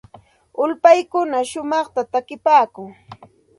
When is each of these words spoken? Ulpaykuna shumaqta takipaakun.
Ulpaykuna 0.61 1.37
shumaqta 1.49 2.01
takipaakun. 2.11 2.87